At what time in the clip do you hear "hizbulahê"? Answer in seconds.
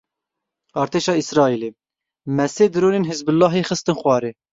3.09-3.61